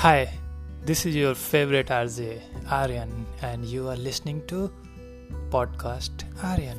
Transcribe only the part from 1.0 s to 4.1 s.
is your favorite RJ Aryan, and you are